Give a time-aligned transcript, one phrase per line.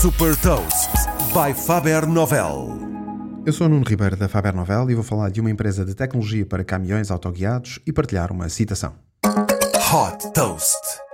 [0.00, 0.90] Super Toast
[1.34, 2.78] by Faber Novel.
[3.44, 6.46] Eu sou Nuno Ribeiro da Faber Novel e vou falar de uma empresa de tecnologia
[6.46, 8.94] para caminhões autoguiados e partilhar uma citação.
[9.24, 11.07] Hot Toast.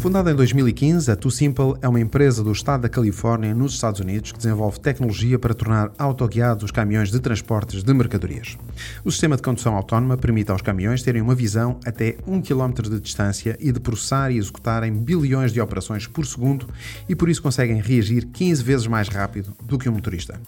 [0.00, 4.00] Fundada em 2015, a Too Simple é uma empresa do estado da Califórnia, nos Estados
[4.00, 8.56] Unidos, que desenvolve tecnologia para tornar autoguiados os caminhões de transportes de mercadorias.
[9.04, 12.98] O sistema de condução autónoma permite aos caminhões terem uma visão até 1 km de
[12.98, 16.66] distância e de processar e executarem bilhões de operações por segundo
[17.06, 20.40] e por isso conseguem reagir 15 vezes mais rápido do que um motorista.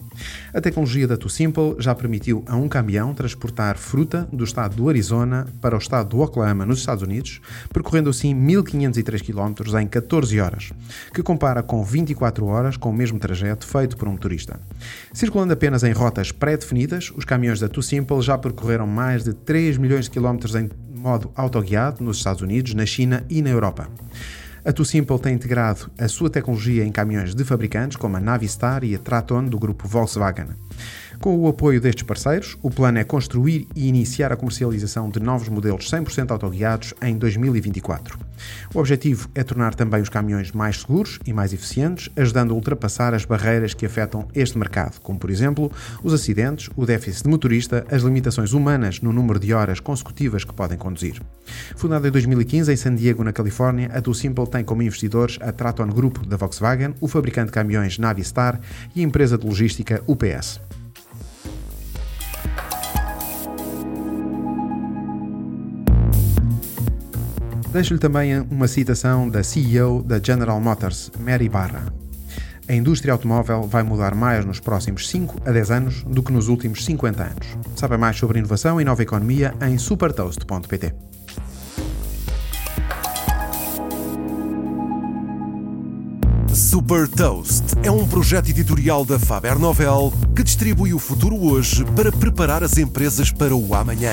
[0.54, 4.88] A tecnologia da Too Simple já permitiu a um caminhão transportar fruta do estado do
[4.88, 9.41] Arizona para o estado do Oklahoma, nos Estados Unidos, percorrendo assim 1503 km
[9.80, 10.72] em 14 horas,
[11.12, 14.60] que compara com 24 horas com o mesmo trajeto feito por um motorista.
[15.12, 19.78] Circulando apenas em rotas pré-definidas, os caminhões da Too Simple já percorreram mais de 3
[19.78, 23.88] milhões de quilómetros em modo autoguiado nos Estados Unidos, na China e na Europa.
[24.64, 28.84] A Too Simple tem integrado a sua tecnologia em caminhões de fabricantes como a Navistar
[28.84, 30.46] e a Traton do grupo Volkswagen.
[31.22, 35.48] Com o apoio destes parceiros, o plano é construir e iniciar a comercialização de novos
[35.48, 38.18] modelos 100% autoguiados em 2024.
[38.74, 43.14] O objetivo é tornar também os caminhões mais seguros e mais eficientes, ajudando a ultrapassar
[43.14, 45.70] as barreiras que afetam este mercado, como por exemplo
[46.02, 50.52] os acidentes, o déficit de motorista, as limitações humanas no número de horas consecutivas que
[50.52, 51.22] podem conduzir.
[51.76, 55.52] Fundada em 2015 em San Diego, na Califórnia, a Too Simple tem como investidores a
[55.52, 58.58] Traton Group da Volkswagen, o fabricante de caminhões Navistar
[58.92, 60.60] e a empresa de logística UPS.
[67.72, 71.90] Deixo-lhe também uma citação da CEO da General Motors, Mary Barra.
[72.68, 76.48] A indústria automóvel vai mudar mais nos próximos 5 a 10 anos do que nos
[76.48, 77.46] últimos 50 anos.
[77.74, 80.94] Saiba mais sobre inovação e nova economia em supertoast.pt.
[86.54, 92.12] Super Toast é um projeto editorial da Faber Novel que distribui o futuro hoje para
[92.12, 94.12] preparar as empresas para o amanhã.